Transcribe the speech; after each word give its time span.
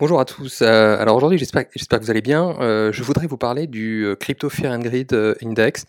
Bonjour 0.00 0.18
à 0.18 0.24
tous. 0.24 0.60
Euh, 0.60 0.98
alors 0.98 1.14
aujourd'hui, 1.14 1.38
j'espère 1.38 1.68
que 1.68 2.00
vous 2.00 2.10
allez 2.10 2.20
bien. 2.20 2.56
Euh, 2.60 2.90
je 2.90 3.04
voudrais 3.04 3.28
vous 3.28 3.36
parler 3.36 3.68
du 3.68 4.04
euh, 4.04 4.16
Crypto 4.16 4.48
Fear 4.48 4.72
and 4.72 4.80
Greed 4.80 5.14
Index, 5.40 5.84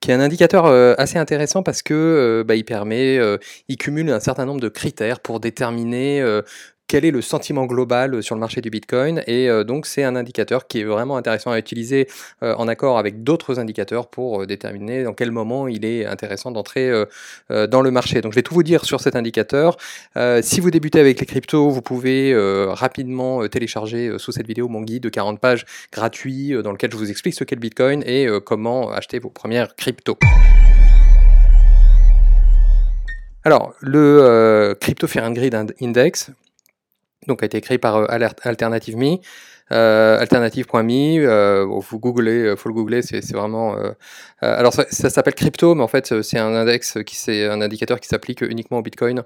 qui 0.00 0.10
est 0.10 0.14
un 0.14 0.18
indicateur 0.18 0.66
assez 0.98 1.18
intéressant 1.18 1.62
parce 1.62 1.80
que 1.80 2.44
bah, 2.44 2.56
il 2.56 2.64
permet, 2.64 3.20
il 3.68 3.76
cumule 3.76 4.10
un 4.10 4.18
certain 4.18 4.44
nombre 4.44 4.60
de 4.60 4.68
critères 4.68 5.20
pour 5.20 5.38
déterminer 5.38 6.20
quel 6.86 7.04
est 7.04 7.10
le 7.10 7.22
sentiment 7.22 7.66
global 7.66 8.22
sur 8.22 8.34
le 8.34 8.40
marché 8.40 8.60
du 8.60 8.70
Bitcoin 8.70 9.22
et 9.26 9.48
euh, 9.48 9.64
donc 9.64 9.86
c'est 9.86 10.04
un 10.04 10.16
indicateur 10.16 10.66
qui 10.66 10.80
est 10.80 10.84
vraiment 10.84 11.16
intéressant 11.16 11.50
à 11.50 11.58
utiliser 11.58 12.08
euh, 12.42 12.54
en 12.56 12.68
accord 12.68 12.98
avec 12.98 13.22
d'autres 13.24 13.58
indicateurs 13.58 14.08
pour 14.08 14.42
euh, 14.42 14.46
déterminer 14.46 15.04
dans 15.04 15.14
quel 15.14 15.30
moment 15.30 15.66
il 15.66 15.84
est 15.84 16.04
intéressant 16.04 16.50
d'entrer 16.50 16.90
euh, 16.90 17.06
euh, 17.50 17.66
dans 17.66 17.80
le 17.80 17.90
marché. 17.90 18.20
Donc 18.20 18.32
je 18.32 18.36
vais 18.36 18.42
tout 18.42 18.54
vous 18.54 18.62
dire 18.62 18.84
sur 18.84 19.00
cet 19.00 19.16
indicateur. 19.16 19.76
Euh, 20.16 20.40
si 20.42 20.60
vous 20.60 20.70
débutez 20.70 21.00
avec 21.00 21.20
les 21.20 21.26
cryptos, 21.26 21.70
vous 21.70 21.82
pouvez 21.82 22.32
euh, 22.32 22.68
rapidement 22.70 23.42
euh, 23.42 23.48
télécharger 23.48 24.08
euh, 24.08 24.18
sous 24.18 24.32
cette 24.32 24.46
vidéo 24.46 24.68
mon 24.68 24.82
guide 24.82 25.02
de 25.02 25.08
40 25.08 25.40
pages 25.40 25.64
gratuit 25.92 26.54
euh, 26.54 26.62
dans 26.62 26.72
lequel 26.72 26.90
je 26.92 26.96
vous 26.96 27.10
explique 27.10 27.34
ce 27.34 27.44
qu'est 27.44 27.56
le 27.56 27.60
Bitcoin 27.60 28.02
et 28.06 28.26
euh, 28.26 28.40
comment 28.40 28.90
acheter 28.90 29.18
vos 29.18 29.30
premières 29.30 29.74
cryptos. 29.76 30.18
Alors, 33.46 33.74
le 33.80 34.20
euh, 34.22 34.74
Crypto 34.74 35.06
Fear 35.06 35.24
and 35.26 35.32
Greed 35.32 35.54
Index, 35.82 36.30
donc 37.26 37.42
a 37.42 37.46
été 37.46 37.60
créé 37.60 37.78
par 37.78 37.96
euh, 37.96 38.06
Alternative 38.44 38.96
Me. 38.96 39.18
Euh, 39.72 40.18
alternative.me, 40.20 41.26
euh, 41.26 41.64
vous 41.64 41.98
googlez, 41.98 42.42
euh, 42.44 42.56
faut 42.56 42.68
le 42.68 42.74
googler, 42.74 43.00
c'est 43.00 43.32
vraiment. 43.32 43.76
Euh, 43.76 43.92
euh, 44.42 44.58
alors 44.58 44.74
ça, 44.74 44.84
s'appelle 45.08 45.34
crypto, 45.34 45.74
mais 45.74 45.82
en 45.82 45.88
fait 45.88 46.20
c'est 46.22 46.38
un 46.38 46.54
index 46.54 46.98
qui 47.06 47.16
c'est 47.16 47.46
un 47.46 47.62
indicateur 47.62 47.98
qui 47.98 48.08
s'applique 48.08 48.42
uniquement 48.42 48.78
au 48.78 48.82
Bitcoin 48.82 49.22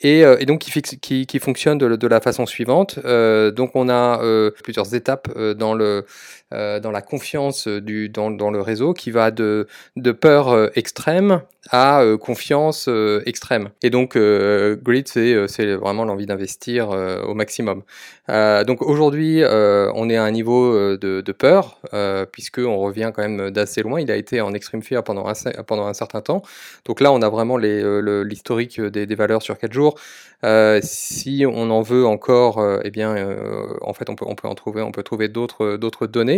et, 0.00 0.24
euh, 0.24 0.36
donc 0.44 0.60
qui, 0.60 1.38
fonctionne 1.38 1.78
de, 1.78 1.94
de, 1.94 2.06
la 2.08 2.20
façon 2.20 2.44
suivante. 2.44 2.98
Euh, 3.04 3.52
donc 3.52 3.70
on 3.74 3.88
a 3.88 4.20
plusieurs 4.64 4.94
étapes 4.94 5.28
dans 5.56 5.74
le 5.74 6.04
dans 6.50 6.90
la 6.90 7.02
confiance 7.02 7.68
du 7.68 8.08
dans, 8.08 8.30
dans 8.30 8.50
le 8.50 8.60
réseau 8.60 8.94
qui 8.94 9.10
va 9.10 9.30
de 9.30 9.66
de 9.96 10.12
peur 10.12 10.70
extrême 10.76 11.42
à 11.70 12.02
confiance 12.20 12.88
extrême. 13.26 13.70
Et 13.82 13.90
donc 13.90 14.16
greed 14.16 15.08
c'est 15.08 15.74
vraiment 15.74 16.04
l'envie 16.04 16.26
d'investir 16.26 16.88
au 16.90 17.34
maximum. 17.34 17.82
donc 18.28 18.82
aujourd'hui 18.82 19.42
euh, 19.68 19.90
on 19.94 20.08
est 20.10 20.16
à 20.16 20.24
un 20.24 20.30
niveau 20.30 20.72
euh, 20.72 20.98
de, 20.98 21.20
de 21.20 21.32
peur, 21.32 21.80
euh, 21.94 22.26
puisqu'on 22.26 22.78
revient 22.78 23.10
quand 23.14 23.22
même 23.22 23.50
d'assez 23.50 23.82
loin. 23.82 24.00
Il 24.00 24.10
a 24.10 24.16
été 24.16 24.40
en 24.40 24.52
extreme 24.54 24.82
fear 24.82 25.02
pendant 25.02 25.26
un, 25.26 25.34
pendant 25.66 25.86
un 25.86 25.94
certain 25.94 26.20
temps. 26.20 26.42
Donc 26.84 27.00
là, 27.00 27.12
on 27.12 27.22
a 27.22 27.28
vraiment 27.28 27.56
l'historique 27.56 28.80
des, 28.80 29.14
valeurs 29.14 29.42
sur 29.42 29.58
4 29.58 29.72
jours. 29.72 29.96
Euh, 30.44 30.78
si 30.82 31.44
on 31.48 31.70
en 31.70 31.82
veut 31.82 32.06
encore, 32.06 32.58
euh, 32.58 32.80
eh 32.84 32.90
bien, 32.90 33.16
euh, 33.16 33.74
en 33.82 33.92
fait, 33.92 34.08
on 34.08 34.14
peut, 34.14 34.24
on 34.28 34.36
peut 34.36 34.46
en 34.46 34.54
trouver, 34.54 34.84
trouver 35.04 35.28
d'autres 35.28 36.06
données. 36.06 36.37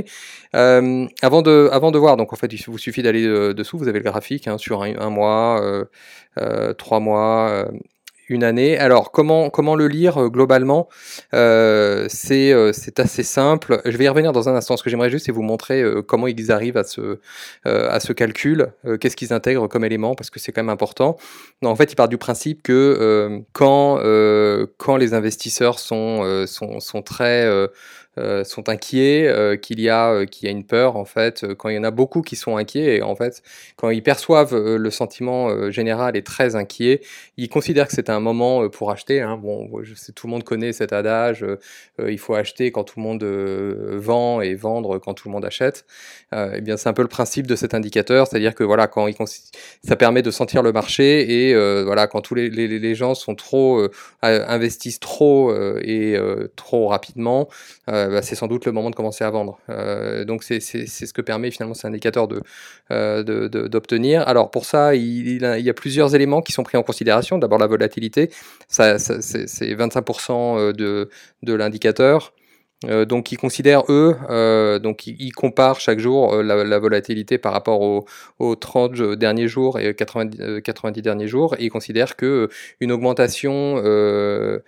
Avant 0.53 1.43
de, 1.43 1.69
avant 1.73 1.91
de 1.91 1.99
voir, 1.99 2.17
donc 2.17 2.33
en 2.33 2.37
fait, 2.37 2.53
il 2.53 2.63
vous 2.67 2.79
suffit 2.79 3.03
d'aller 3.03 3.27
dessous. 3.55 3.79
Vous 3.79 3.89
avez 3.89 3.99
le 4.01 4.05
graphique 4.05 4.49
hein, 4.49 4.59
sur 4.59 4.83
un, 4.83 5.11
mois, 5.11 5.63
trois 6.79 7.01
mois 7.01 7.67
une 8.31 8.45
année. 8.45 8.79
Alors 8.79 9.11
comment 9.11 9.75
le 9.75 9.89
lire 9.89 10.17
euh, 10.19 10.29
globalement? 10.29 10.89
Euh, 11.35 12.07
C'est 12.09 12.53
euh, 12.53 12.73
assez 12.97 13.23
simple. 13.23 13.83
Je 13.85 13.97
vais 13.97 14.05
y 14.05 14.09
revenir 14.09 14.33
dans 14.33 14.49
un 14.49 14.55
instant. 14.55 14.77
Ce 14.77 14.83
que 14.83 14.89
j'aimerais 14.89 15.11
juste 15.11 15.27
c'est 15.27 15.33
vous 15.33 15.43
montrer 15.43 15.83
euh, 15.83 16.01
comment 16.01 16.27
ils 16.29 16.51
arrivent 16.51 16.79
à 16.79 16.85
ce 16.85 17.19
euh, 17.67 18.15
calcul. 18.17 18.73
Euh, 18.87 18.97
qu'est-ce 18.97 19.17
qu'ils 19.17 19.33
intègrent 19.33 19.69
comme 19.69 19.85
élément 19.85 20.15
parce 20.15 20.31
que 20.31 20.39
c'est 20.39 20.53
quand 20.53 20.63
même 20.63 20.71
important. 20.71 21.17
En 21.63 21.77
fait, 21.77 21.93
ils 21.93 21.97
partent 21.97 22.11
du 22.11 22.19
principe 22.19 22.63
que 22.63 23.43
quand 23.53 24.97
les 24.97 25.15
investisseurs 25.15 25.79
sont 25.79 27.03
très 27.05 27.45
euh, 27.45 27.67
sont 28.45 28.69
inquiets, 28.69 29.27
euh, 29.29 29.57
qu'il 29.57 29.81
y 29.81 29.89
a 29.89 30.11
euh, 30.11 30.27
qu'il 30.27 30.47
y 30.47 30.49
a 30.49 30.53
une 30.53 30.65
peur 30.65 30.97
en 30.97 31.05
fait, 31.05 31.47
quand 31.55 31.69
il 31.69 31.77
y 31.77 31.79
en 31.79 31.85
a 31.85 31.91
beaucoup 31.91 32.23
qui 32.23 32.37
sont 32.37 32.57
inquiets 32.57 32.97
et 32.97 33.03
en 33.03 33.15
fait 33.15 33.43
quand 33.77 33.91
ils 33.91 34.03
perçoivent 34.03 34.57
le 34.57 34.91
sentiment 34.91 35.71
général 35.71 36.17
est 36.17 36.27
très 36.27 36.57
inquiet, 36.57 37.01
ils 37.37 37.49
considèrent 37.49 37.87
que 37.87 37.95
c'est 37.95 38.11
un 38.11 38.21
moment 38.21 38.69
pour 38.69 38.91
acheter. 38.91 39.21
Hein. 39.21 39.37
Bon, 39.37 39.71
je 39.83 39.95
sais, 39.95 40.13
tout 40.13 40.27
le 40.27 40.33
monde 40.33 40.45
connaît 40.45 40.73
cet 40.73 40.93
adage, 40.93 41.45
il 41.99 42.19
faut 42.19 42.35
acheter 42.35 42.73
quand 42.73 42.85
tout 42.85 42.99
le 42.99 43.05
monde 43.05 43.25
vend 43.25 44.41
et 44.41 44.55
vendre 44.55 44.99
quand 44.99 45.15
tout 45.15 45.29
le 45.29 45.33
monde 45.33 45.45
achète. 45.45 45.85
eh 46.33 46.61
bien, 46.61 46.77
c'est 46.77 46.89
un 46.89 46.93
peu 46.93 47.03
le 47.03 47.09
principe 47.09 47.47
de 47.47 47.57
cet 47.57 47.75
indicateur, 47.75 48.27
c'est-à-dire 48.27 48.55
que 48.55 48.65
voilà, 48.65 48.87
quand 48.87 49.07
il 49.07 49.17
ça 49.87 49.97
permet 49.97 50.23
de 50.23 50.31
sentir 50.31 50.63
le 50.63 50.73
marché 50.73 51.49
et 51.49 51.55
voilà, 51.85 52.07
quand 52.07 52.21
tous 52.21 52.35
les, 52.35 52.51
les, 52.51 52.95
gens 52.95 53.15
sont 53.15 53.35
trop 53.35 53.87
investissent 54.23 55.01
trop 55.01 55.55
et 55.79 56.19
trop 56.57 56.89
rapidement 56.89 57.49
bah, 58.09 58.23
c'est 58.23 58.35
sans 58.35 58.47
doute 58.47 58.67
le 58.67 58.73
moment 58.73 58.91
de 58.91 58.95
commencer 58.95 59.25
à 59.25 59.31
vendre. 59.31 59.59
Euh, 59.69 60.25
donc 60.25 60.43
c'est 60.43 60.61
ce 60.61 61.13
que 61.13 61.21
permet 61.21 61.51
finalement 61.51 61.75
cet 61.75 61.87
indicateur 61.87 62.29
euh, 62.91 63.23
d'obtenir. 63.23 64.25
De, 64.25 64.29
Alors 64.29 64.51
pour 64.51 64.65
ça, 64.65 64.95
il, 64.95 65.41
y 65.41 65.71
a 65.71 65.75
plusieurs 65.75 66.15
éléments 66.15 66.43
qui 66.43 66.53
sont 66.53 66.63
pris 66.63 66.79
en 66.79 66.83
considération. 66.83 67.39
D'abord 67.39 67.59
la 67.59 67.67
volatilité, 67.67 68.31
ça, 68.69 68.99
c'est 68.99 69.75
25% 69.75 70.59
euh, 70.59 70.73
de, 70.73 71.11
de 71.43 71.53
l'indicateur. 71.55 72.33
Euh, 72.87 73.05
donc 73.05 73.31
ils 73.31 73.37
considèrent 73.37 73.83
eux, 73.91 74.17
euh, 74.31 74.79
donc 74.79 75.07
ils, 75.07 75.33
comparent 75.33 75.81
chaque 75.81 75.99
jour 75.99 76.33
euh, 76.33 76.43
la, 76.43 76.65
la, 76.65 76.79
volatilité 76.79 77.37
par 77.37 77.53
rapport 77.53 77.83
aux, 77.83 78.07
aux 78.39 78.57
30 78.57 79.19
derniers 79.19 79.49
jours 79.49 79.79
et 79.79 79.95
90, 79.95 80.63
90 80.63 81.03
derniers 81.03 81.29
jours, 81.29 81.55
et 81.59 81.65
ils 81.65 81.71
considèrent 81.71 82.17
que 82.17 82.49
une 82.81 82.91
augmentation 82.91 83.83
euh, 83.85 84.61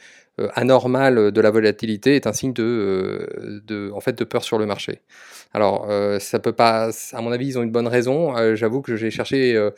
anormal 0.54 1.32
de 1.32 1.41
la 1.41 1.50
volatilité 1.50 2.16
est 2.16 2.26
un 2.26 2.32
signe 2.32 2.53
de, 2.53 2.62
euh, 2.62 3.60
de, 3.66 3.91
en 3.94 4.00
fait, 4.00 4.16
de 4.19 4.25
peur 4.25 4.44
sur 4.44 4.59
le 4.59 4.66
marché. 4.66 5.03
Alors, 5.54 5.87
euh, 5.91 6.19
ça 6.19 6.38
peut 6.38 6.53
pas, 6.53 6.91
à 7.12 7.20
mon 7.20 7.31
avis, 7.31 7.47
ils 7.48 7.59
ont 7.59 7.62
une 7.62 7.70
bonne 7.70 7.87
raison. 7.87 8.37
Euh, 8.37 8.54
J'avoue 8.54 8.81
que 8.81 8.97
j'ai 8.97 9.10
cherché, 9.10 9.54
euh, 9.54 9.70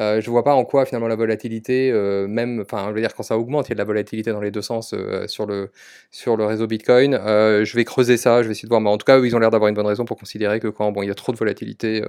euh, 0.00 0.20
je 0.20 0.28
vois 0.30 0.42
pas 0.42 0.54
en 0.54 0.64
quoi 0.64 0.84
finalement 0.86 1.06
la 1.06 1.14
volatilité, 1.14 1.92
même, 2.28 2.60
enfin, 2.60 2.86
je 2.88 2.94
veux 2.94 3.00
dire 3.00 3.14
quand 3.14 3.22
ça 3.22 3.38
augmente, 3.38 3.68
il 3.68 3.70
y 3.70 3.72
a 3.72 3.74
de 3.76 3.78
la 3.78 3.84
volatilité 3.84 4.32
dans 4.32 4.40
les 4.40 4.50
deux 4.50 4.62
sens 4.62 4.94
sur 5.26 5.46
le 5.46 5.70
sur 6.10 6.36
le 6.36 6.44
réseau 6.44 6.66
Bitcoin. 6.66 7.12
je 7.14 7.76
vais 7.76 7.84
creuser 7.84 8.16
ça, 8.16 8.42
je 8.42 8.48
vais 8.48 8.52
essayer 8.52 8.66
de 8.66 8.70
voir. 8.70 8.80
Mais 8.80 8.90
en 8.90 8.98
tout 8.98 9.04
cas, 9.04 9.18
ils 9.18 9.36
ont 9.36 9.38
l'air 9.38 9.50
d'avoir 9.50 9.68
une 9.68 9.74
bonne 9.74 9.86
raison 9.86 10.04
pour 10.04 10.16
considérer 10.18 10.60
que 10.60 10.68
quand 10.68 10.90
bon, 10.92 11.02
il 11.02 11.08
y 11.08 11.10
a 11.10 11.14
trop 11.14 11.32
de 11.32 11.36
volatilité, 11.36 12.02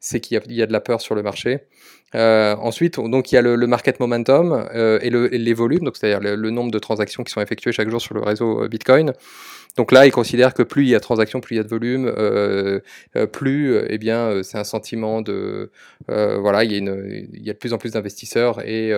c'est 0.00 0.20
qu'il 0.20 0.38
y, 0.48 0.54
y, 0.54 0.62
a 0.62 0.66
de 0.66 0.72
la 0.72 0.80
peur 0.80 1.00
sur 1.00 1.14
le 1.14 1.22
marché. 1.22 1.60
ensuite, 2.14 3.00
donc 3.00 3.32
il 3.32 3.36
y 3.36 3.38
a 3.38 3.42
le, 3.42 3.66
market 3.66 4.00
momentum 4.00 4.68
et 4.74 5.10
les 5.10 5.54
volumes, 5.54 5.84
donc 5.84 5.96
c'est-à-dire 5.96 6.20
le, 6.20 6.34
le 6.36 6.50
nombre 6.50 6.70
de 6.70 6.78
transactions 6.78 7.24
qui 7.24 7.32
sont 7.32 7.40
effectuées 7.46 7.72
chaque 7.72 7.88
jour 7.88 8.00
sur 8.00 8.14
le 8.14 8.20
réseau 8.20 8.68
Bitcoin. 8.68 9.12
Donc 9.76 9.92
là, 9.92 10.06
ils 10.06 10.10
considèrent 10.10 10.54
que 10.54 10.62
plus 10.62 10.84
il 10.84 10.88
y 10.88 10.94
a 10.94 10.98
de 10.98 11.02
transactions, 11.02 11.40
plus 11.40 11.56
il 11.56 11.58
y 11.58 11.60
a 11.60 11.62
de 11.62 11.68
volume, 11.68 12.06
euh, 12.06 12.80
euh 13.14 13.26
plus, 13.26 13.74
euh, 13.74 13.86
eh 13.90 13.98
bien, 13.98 14.28
euh, 14.28 14.42
c'est 14.42 14.58
un 14.58 14.64
sentiment 14.64 15.20
de, 15.20 15.70
euh, 16.10 16.38
voilà, 16.38 16.64
il 16.64 16.72
y, 16.72 17.50
a 17.50 17.52
de 17.52 17.58
plus 17.58 17.74
en 17.74 17.78
plus 17.78 17.92
d'investisseurs 17.92 18.66
et, 18.66 18.92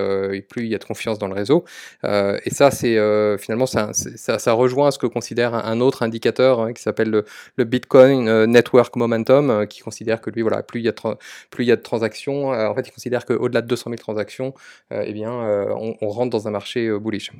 plus 0.47 0.63
il 0.65 0.69
y 0.69 0.75
a 0.75 0.77
de 0.77 0.83
confiance 0.83 1.19
dans 1.19 1.27
le 1.27 1.33
réseau. 1.33 1.65
et 2.03 2.49
ça, 2.49 2.71
c'est 2.71 2.97
finalement, 3.37 3.65
ça, 3.65 4.53
rejoint 4.53 4.91
ce 4.91 4.97
que 4.97 5.07
considère 5.07 5.53
un, 5.53 5.79
autre 5.81 6.03
indicateur 6.03 6.61
hein, 6.61 6.73
qui 6.73 6.81
s'appelle 6.81 7.23
le, 7.57 7.63
Bitcoin 7.65 8.45
Network 8.45 8.95
Momentum, 8.95 9.67
qui 9.67 9.81
considère 9.81 10.21
que 10.21 10.29
lui, 10.29 10.41
voilà, 10.41 10.63
plus 10.63 10.79
il 10.79 10.85
y 10.85 11.71
a 11.71 11.75
de, 11.75 11.81
transactions, 11.81 12.49
en 12.49 12.75
fait, 12.75 12.87
il 12.87 12.91
considère 12.91 13.25
qu'au-delà 13.25 13.61
de 13.61 13.67
200 13.67 13.91
000 13.91 13.97
transactions, 13.97 14.53
eh 14.91 15.13
bien, 15.13 15.31
on, 15.31 16.07
rentre 16.09 16.29
dans 16.29 16.47
un 16.47 16.51
marché 16.51 16.89
bullish. 16.99 17.31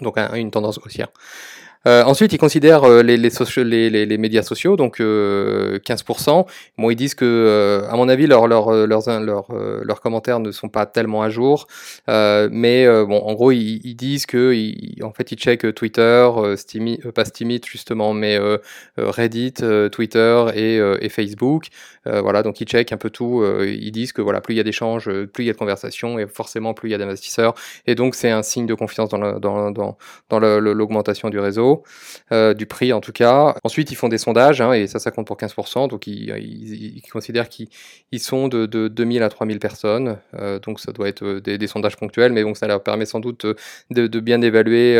Donc 0.00 0.18
un, 0.18 0.34
une 0.34 0.50
tendance 0.50 0.78
haussière. 0.78 1.08
Euh, 1.86 2.02
ensuite, 2.04 2.32
ils 2.32 2.38
considèrent 2.38 2.84
euh, 2.84 3.02
les, 3.02 3.16
les, 3.16 3.30
les, 3.56 3.90
les, 3.90 4.06
les, 4.06 4.18
médias 4.18 4.42
sociaux, 4.42 4.76
donc 4.76 5.00
euh, 5.00 5.78
15%. 5.78 6.46
Bon, 6.78 6.90
ils 6.90 6.96
disent 6.96 7.14
que, 7.14 7.24
euh, 7.24 7.88
à 7.88 7.96
mon 7.96 8.08
avis, 8.08 8.24
euh, 8.24 8.86
leurs, 8.86 9.06
leurs, 9.84 10.00
commentaires 10.00 10.40
ne 10.40 10.50
sont 10.50 10.68
pas 10.68 10.86
tellement 10.86 11.22
à 11.22 11.30
jour. 11.30 11.68
mais 12.08 12.86
bon, 13.04 13.18
en 13.18 13.34
gros, 13.34 13.52
ils, 13.52 13.80
ils 13.84 13.94
disent 13.94 14.26
que, 14.26 14.52
ils, 14.52 15.02
en 15.04 15.12
fait, 15.12 15.30
ils 15.30 15.38
checkent 15.38 15.74
Twitter, 15.74 16.28
pas 17.14 17.24
Steemit 17.24 17.60
justement, 17.64 18.12
mais 18.12 18.38
Reddit, 18.96 19.54
Twitter 19.92 20.44
et, 20.54 20.76
et 21.00 21.08
Facebook. 21.08 21.66
voilà, 22.04 22.42
donc 22.42 22.60
ils 22.60 22.66
checkent 22.66 22.92
un 22.92 22.96
peu 22.96 23.10
tout. 23.10 23.44
ils 23.64 23.92
disent 23.92 24.12
que 24.12 24.22
voilà, 24.22 24.40
plus 24.40 24.54
il 24.54 24.56
y 24.58 24.60
a 24.60 24.64
d'échanges, 24.64 25.10
plus 25.32 25.44
il 25.44 25.46
y 25.46 25.50
a 25.50 25.52
de 25.52 25.58
conversations, 25.58 26.18
et 26.18 26.26
forcément 26.26 26.74
plus 26.74 26.88
il 26.88 26.92
y 26.92 26.94
a 26.94 26.98
d'investisseurs. 26.98 27.54
Et 27.86 27.94
donc, 27.94 28.14
c'est 28.14 28.30
un 28.30 28.42
signe 28.42 28.66
de 28.66 28.74
confiance 28.74 29.08
dans, 29.08 29.18
le, 29.18 29.38
dans, 29.38 29.70
dans, 29.70 29.96
dans 30.28 30.38
l'augmentation 30.40 31.30
du 31.30 31.38
réseau 31.38 31.75
euh, 32.32 32.54
du 32.54 32.66
prix 32.66 32.92
en 32.92 33.00
tout 33.00 33.12
cas. 33.12 33.54
Ensuite, 33.64 33.90
ils 33.90 33.94
font 33.94 34.08
des 34.08 34.18
sondages, 34.18 34.60
hein, 34.60 34.72
et 34.72 34.86
ça, 34.86 34.98
ça 34.98 35.10
compte 35.10 35.26
pour 35.26 35.36
15%, 35.36 35.88
donc 35.88 36.06
ils, 36.06 37.02
considèrent 37.12 37.48
qu'ils 37.48 37.68
sont 38.20 38.48
de, 38.48 38.66
de 38.66 38.88
2000 38.88 39.22
à 39.22 39.28
3000 39.28 39.58
personnes, 39.58 40.18
euh, 40.34 40.58
donc 40.58 40.80
ça 40.80 40.92
doit 40.92 41.08
être 41.08 41.24
euh, 41.24 41.40
des, 41.40 41.66
sondages 41.66 41.96
ponctuels, 41.96 42.32
mais 42.32 42.44
bon, 42.44 42.54
ça 42.54 42.66
leur 42.66 42.82
permet 42.82 43.06
sans 43.06 43.20
doute 43.20 43.46
de 43.90 44.20
bien 44.20 44.40
évaluer 44.42 44.96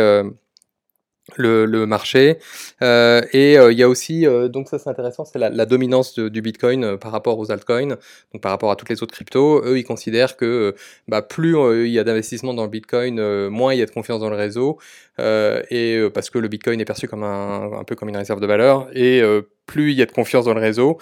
le, 1.35 1.85
marché. 1.85 2.37
Euh, 2.81 3.21
et 3.33 3.57
euh, 3.57 3.71
il 3.71 3.77
y 3.77 3.83
a 3.83 3.89
aussi, 3.89 4.25
euh, 4.25 4.47
donc 4.47 4.69
ça 4.69 4.79
c'est 4.79 4.89
intéressant, 4.89 5.25
c'est 5.25 5.39
la, 5.39 5.65
dominance 5.65 6.17
du 6.17 6.41
Bitcoin 6.41 6.97
par 6.97 7.11
rapport 7.11 7.37
aux 7.37 7.51
altcoins, 7.51 7.97
donc 8.33 8.41
par 8.41 8.51
rapport 8.51 8.71
à 8.71 8.75
toutes 8.75 8.89
les 8.89 9.03
autres 9.03 9.13
cryptos. 9.13 9.61
Eux, 9.65 9.77
ils 9.77 9.83
considèrent 9.83 10.37
que 10.37 10.75
bah, 11.07 11.21
plus 11.21 11.55
il 11.85 11.91
y 11.91 11.99
a 11.99 12.03
d'investissement 12.03 12.53
dans 12.53 12.63
le 12.63 12.69
Bitcoin, 12.69 13.47
moins 13.49 13.73
il 13.73 13.79
y 13.79 13.81
a 13.81 13.85
de 13.85 13.91
confiance 13.91 14.21
dans 14.21 14.29
le 14.29 14.35
réseau, 14.35 14.77
et 15.19 16.01
parce 16.13 16.29
que 16.29 16.39
le 16.39 16.47
Bitcoin 16.47 16.79
est 16.79 16.85
perçu 16.85 17.07
comme 17.07 17.23
un, 17.23 17.79
un 17.79 17.83
peu 17.83 17.95
comme 17.95 18.09
une 18.09 18.17
réserve 18.17 18.39
de 18.39 18.47
valeur, 18.47 18.87
et 18.93 19.21
plus 19.67 19.91
il 19.91 19.97
y 19.97 20.01
a 20.01 20.07
de 20.07 20.11
confiance 20.11 20.45
dans 20.45 20.55
le 20.55 20.61
réseau, 20.61 20.97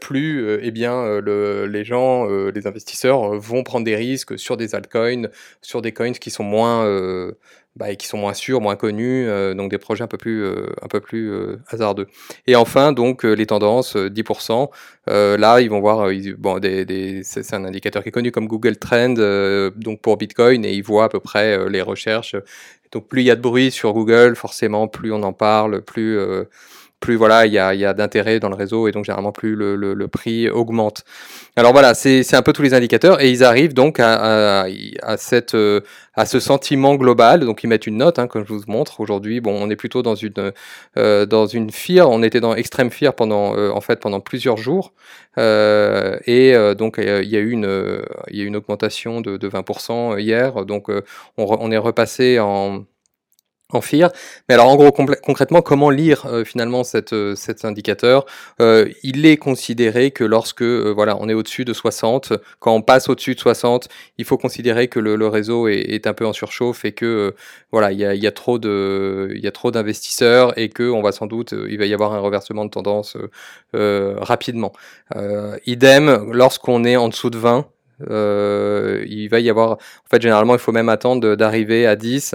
plus 0.00 0.58
eh 0.62 0.70
bien 0.70 1.20
le, 1.20 1.66
les 1.66 1.84
gens, 1.84 2.26
les 2.26 2.66
investisseurs 2.66 3.34
vont 3.38 3.62
prendre 3.62 3.84
des 3.84 3.96
risques 3.96 4.38
sur 4.38 4.56
des 4.56 4.74
altcoins, 4.74 5.28
sur 5.60 5.82
des 5.82 5.92
coins 5.92 6.12
qui 6.12 6.30
sont 6.30 6.44
moins 6.44 6.86
bah, 7.74 7.90
et 7.90 7.96
qui 7.96 8.06
sont 8.06 8.18
moins 8.18 8.34
sûrs, 8.34 8.60
moins 8.60 8.76
connus, 8.76 9.26
euh, 9.26 9.54
donc 9.54 9.70
des 9.70 9.78
projets 9.78 10.04
un 10.04 10.06
peu 10.06 10.18
plus, 10.18 10.44
euh, 10.44 10.66
un 10.82 10.88
peu 10.88 11.00
plus 11.00 11.32
euh, 11.32 11.58
hasardeux. 11.68 12.06
Et 12.46 12.54
enfin, 12.54 12.92
donc 12.92 13.24
les 13.24 13.46
tendances, 13.46 13.96
10%. 13.96 14.68
là, 15.06 15.60
ils 15.60 15.70
vont 15.70 15.80
voir, 15.80 16.10
bon, 16.38 16.58
des, 16.58 16.84
des, 16.84 17.22
c'est 17.24 17.54
un 17.54 17.64
indicateur 17.64 18.02
qui 18.02 18.10
est 18.10 18.12
connu 18.12 18.30
comme 18.30 18.46
Google 18.46 18.76
Trend, 18.76 19.14
donc 19.76 20.02
pour 20.02 20.18
Bitcoin, 20.18 20.64
et 20.66 20.74
ils 20.74 20.82
voient 20.82 21.04
à 21.04 21.08
peu 21.08 21.20
près 21.20 21.68
les 21.70 21.80
recherches. 21.80 22.36
Donc 22.92 23.08
plus 23.08 23.22
il 23.22 23.26
y 23.26 23.30
a 23.30 23.36
de 23.36 23.40
bruit 23.40 23.70
sur 23.70 23.94
Google, 23.94 24.36
forcément, 24.36 24.86
plus 24.86 25.12
on 25.12 25.22
en 25.22 25.32
parle, 25.32 25.80
plus 25.80 26.18
plus 27.02 27.16
voilà, 27.16 27.44
il 27.44 27.52
y 27.52 27.58
a, 27.58 27.74
y 27.74 27.84
a 27.84 27.92
d'intérêt 27.92 28.40
dans 28.40 28.48
le 28.48 28.54
réseau 28.54 28.88
et 28.88 28.92
donc 28.92 29.04
généralement 29.04 29.32
plus 29.32 29.54
le, 29.54 29.76
le, 29.76 29.92
le 29.92 30.08
prix 30.08 30.48
augmente. 30.48 31.04
Alors 31.56 31.72
voilà, 31.72 31.92
c'est 31.92 32.34
un 32.34 32.40
peu 32.42 32.54
tous 32.54 32.62
les 32.62 32.72
indicateurs 32.72 33.20
et 33.20 33.28
ils 33.30 33.44
arrivent 33.44 33.74
donc 33.74 34.00
à, 34.00 34.62
à, 34.62 34.66
à, 35.02 35.16
cette, 35.18 35.54
euh, 35.54 35.80
à 36.14 36.24
ce 36.24 36.40
sentiment 36.40 36.94
global. 36.94 37.40
Donc 37.40 37.62
ils 37.64 37.66
mettent 37.66 37.86
une 37.86 37.98
note, 37.98 38.18
hein, 38.18 38.26
comme 38.26 38.46
je 38.46 38.52
vous 38.54 38.62
montre 38.68 39.00
aujourd'hui. 39.00 39.40
Bon, 39.40 39.54
on 39.60 39.68
est 39.68 39.76
plutôt 39.76 40.02
dans 40.02 40.14
une 40.14 40.52
euh, 40.96 41.26
dans 41.26 41.46
une 41.46 41.70
fear. 41.70 42.08
On 42.08 42.22
était 42.22 42.40
dans 42.40 42.54
extrême 42.54 42.90
fear 42.90 43.14
pendant 43.14 43.56
euh, 43.56 43.70
en 43.70 43.80
fait 43.80 44.00
pendant 44.00 44.20
plusieurs 44.20 44.56
jours 44.56 44.92
euh, 45.38 46.18
et 46.26 46.54
donc 46.76 46.96
il 46.98 47.28
y 47.28 47.36
a 47.36 47.40
eu 47.40 47.50
une 47.50 48.02
il 48.30 48.38
y 48.38 48.42
a 48.42 48.44
une 48.44 48.56
augmentation 48.56 49.20
de, 49.20 49.36
de 49.36 49.48
20% 49.48 50.18
hier. 50.20 50.64
Donc 50.64 50.88
on, 50.88 51.02
on 51.36 51.70
est 51.70 51.78
repassé 51.78 52.38
en 52.40 52.84
en. 53.72 54.12
Mais 54.48 54.54
alors 54.54 54.68
en 54.68 54.76
gros 54.76 54.92
concrètement, 54.92 55.62
comment 55.62 55.90
lire 55.90 56.26
euh, 56.26 56.44
finalement 56.44 56.82
euh, 57.12 57.34
cet 57.34 57.64
indicateur? 57.64 58.26
Euh, 58.60 58.88
Il 59.02 59.26
est 59.26 59.36
considéré 59.36 60.10
que 60.10 60.24
lorsque 60.24 60.62
voilà 60.62 61.16
on 61.20 61.28
est 61.28 61.34
au-dessus 61.34 61.64
de 61.64 61.72
60, 61.72 62.32
quand 62.58 62.74
on 62.74 62.82
passe 62.82 63.08
au-dessus 63.08 63.34
de 63.34 63.40
60, 63.40 63.88
il 64.18 64.24
faut 64.24 64.38
considérer 64.38 64.88
que 64.88 65.00
le, 65.00 65.26
réseau 65.26 65.68
est, 65.68 66.06
un 66.06 66.14
peu 66.14 66.26
en 66.26 66.32
surchauffe 66.32 66.84
et 66.84 66.92
que 66.92 67.34
voilà 67.70 67.92
il 67.92 67.98
y 67.98 68.04
a, 68.04 68.14
y 68.14 68.26
a, 68.26 68.32
trop 68.32 68.58
de 68.58 69.30
il 69.34 69.42
y 69.42 69.46
a 69.46 69.52
trop 69.52 69.70
d'investisseurs 69.70 70.58
et 70.58 70.68
que 70.68 70.90
on 70.90 71.02
va 71.02 71.12
sans 71.12 71.26
doute 71.26 71.54
il 71.68 71.78
va 71.78 71.86
y 71.86 71.94
avoir 71.94 72.12
un 72.12 72.18
reversement 72.20 72.64
de 72.64 72.70
tendance 72.70 73.16
rapidement. 73.72 74.72
idem 75.66 76.30
lorsqu'on 76.32 76.84
est 76.84 76.96
en 76.96 77.08
dessous 77.08 77.30
de 77.30 77.38
20 77.38 77.66
euh, 78.10 79.04
il 79.08 79.28
va 79.28 79.40
y 79.40 79.50
avoir, 79.50 79.72
en 79.72 79.78
fait, 80.10 80.20
généralement, 80.20 80.54
il 80.54 80.60
faut 80.60 80.72
même 80.72 80.88
attendre 80.88 81.34
d'arriver 81.36 81.86
à 81.86 81.96
10, 81.96 82.34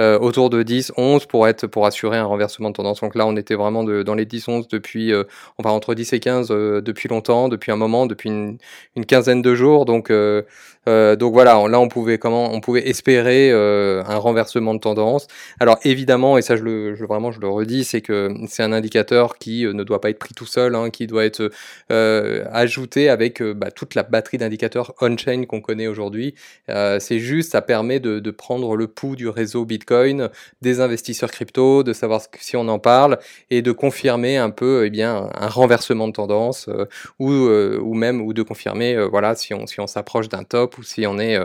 euh, 0.00 0.18
autour 0.18 0.50
de 0.50 0.64
10, 0.64 0.92
11 0.96 1.26
pour 1.26 1.46
être, 1.46 1.68
pour 1.68 1.86
assurer 1.86 2.16
un 2.18 2.24
renversement 2.24 2.70
de 2.70 2.74
tendance. 2.74 3.00
Donc 3.00 3.14
là, 3.14 3.26
on 3.26 3.36
était 3.36 3.54
vraiment 3.54 3.84
dans 3.84 4.14
les 4.14 4.24
10, 4.24 4.48
11 4.48 4.68
depuis, 4.68 5.12
euh, 5.12 5.22
enfin, 5.58 5.70
entre 5.70 5.94
10 5.94 6.12
et 6.14 6.20
15 6.20 6.48
euh, 6.50 6.80
depuis 6.80 7.08
longtemps, 7.08 7.48
depuis 7.48 7.70
un 7.70 7.76
moment, 7.76 8.06
depuis 8.06 8.28
une, 8.28 8.58
quinzaine 9.06 9.40
de 9.42 9.54
jours. 9.54 9.84
Donc, 9.84 10.10
donc 10.10 11.32
voilà, 11.32 11.68
là, 11.68 11.78
on 11.78 11.88
pouvait 11.88 12.18
comment, 12.18 12.52
on 12.52 12.60
pouvait 12.60 12.88
espérer 12.88 13.50
un 13.52 14.16
renversement 14.18 14.74
de 14.74 14.80
tendance. 14.80 15.26
Alors 15.60 15.78
évidemment, 15.84 16.38
et 16.38 16.42
ça, 16.42 16.56
je 16.56 16.62
le, 16.62 16.94
vraiment, 17.06 17.30
je 17.32 17.40
le 17.40 17.48
redis, 17.48 17.84
c'est 17.84 18.00
que 18.00 18.30
c'est 18.48 18.62
un 18.62 18.72
indicateur 18.72 19.36
qui 19.38 19.64
ne 19.64 19.84
doit 19.84 20.00
pas 20.00 20.10
être 20.10 20.18
pris 20.18 20.34
tout 20.34 20.46
seul, 20.46 20.74
hein, 20.74 20.90
qui 20.90 21.06
doit 21.06 21.24
être 21.24 21.50
ajouté 21.90 23.08
avec 23.10 23.42
bah, 23.42 23.70
toute 23.70 23.94
la 23.94 24.02
batterie 24.02 24.38
d'indicateurs 24.38 24.94
on-chain 25.04 25.44
qu'on 25.44 25.60
connaît 25.60 25.86
aujourd'hui. 25.86 26.34
Euh, 26.68 26.98
c'est 27.00 27.18
juste, 27.18 27.52
ça 27.52 27.62
permet 27.62 28.00
de, 28.00 28.18
de, 28.18 28.30
prendre 28.30 28.76
le 28.76 28.86
pouls 28.88 29.16
du 29.16 29.28
réseau 29.28 29.64
Bitcoin, 29.64 30.30
des 30.62 30.80
investisseurs 30.80 31.30
crypto, 31.30 31.82
de 31.82 31.92
savoir 31.92 32.22
si 32.40 32.56
on 32.56 32.68
en 32.68 32.78
parle 32.78 33.18
et 33.50 33.62
de 33.62 33.72
confirmer 33.72 34.36
un 34.36 34.50
peu 34.50 34.86
eh 34.86 34.90
bien, 34.90 35.28
un 35.34 35.48
renversement 35.48 36.08
de 36.08 36.12
tendance 36.12 36.68
euh, 36.68 36.86
ou, 37.18 37.30
euh, 37.30 37.78
ou 37.80 37.94
même 37.94 38.20
ou 38.20 38.32
de 38.32 38.42
confirmer 38.42 38.94
euh, 38.94 39.06
voilà, 39.06 39.34
si 39.34 39.54
on, 39.54 39.66
si 39.66 39.80
on 39.80 39.86
s'approche 39.86 40.28
d'un 40.28 40.44
top 40.44 40.78
ou 40.78 40.82
si 40.82 41.06
on 41.06 41.18
est, 41.18 41.38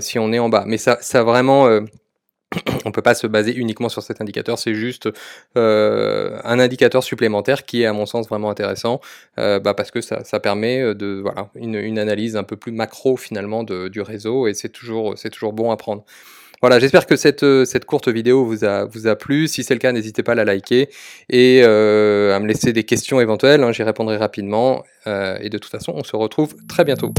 si 0.00 0.18
on 0.18 0.32
est 0.32 0.38
en 0.38 0.48
bas. 0.48 0.64
Mais 0.66 0.78
ça, 0.78 0.98
ça 1.00 1.22
vraiment 1.22 1.68
on 2.84 2.92
peut 2.92 3.02
pas 3.02 3.14
se 3.14 3.26
baser 3.26 3.54
uniquement 3.54 3.88
sur 3.88 4.02
cet 4.02 4.20
indicateur, 4.20 4.58
c'est 4.58 4.74
juste 4.74 5.08
euh, 5.56 6.40
un 6.44 6.58
indicateur 6.58 7.02
supplémentaire 7.02 7.64
qui 7.64 7.82
est 7.82 7.86
à 7.86 7.92
mon 7.92 8.06
sens 8.06 8.28
vraiment 8.28 8.50
intéressant, 8.50 9.00
euh, 9.38 9.58
bah 9.58 9.74
parce 9.74 9.90
que 9.90 10.00
ça, 10.00 10.22
permet 10.40 10.94
de 10.94 11.20
voilà 11.22 11.50
une, 11.56 11.98
analyse 11.98 12.36
un 12.36 12.44
peu 12.44 12.56
plus 12.56 12.72
macro 12.72 13.16
finalement 13.16 13.64
du 13.64 14.00
réseau 14.00 14.46
et 14.46 14.54
c'est 14.54 14.68
toujours 14.68 15.16
bon 15.52 15.70
à 15.70 15.76
prendre. 15.76 16.04
Voilà, 16.62 16.78
j'espère 16.78 17.06
que 17.06 17.16
cette, 17.16 17.84
courte 17.84 18.08
vidéo 18.08 18.44
vous 18.44 18.64
a, 18.64 19.16
plu. 19.16 19.46
Si 19.46 19.62
c'est 19.62 19.74
le 19.74 19.80
cas, 19.80 19.92
n'hésitez 19.92 20.22
pas 20.22 20.32
à 20.32 20.34
la 20.34 20.44
liker 20.44 20.88
et 21.28 21.62
euh, 21.62 22.34
à 22.34 22.40
me 22.40 22.46
laisser 22.46 22.72
des 22.72 22.84
questions 22.84 23.20
éventuelles. 23.20 23.62
Hein, 23.62 23.72
J'y 23.72 23.82
répondrai 23.82 24.16
rapidement. 24.16 24.82
Euh, 25.06 25.38
et 25.40 25.50
de 25.50 25.58
toute 25.58 25.70
façon, 25.70 25.92
on 25.94 26.04
se 26.04 26.16
retrouve 26.16 26.54
très 26.68 26.84
bientôt. 26.84 27.12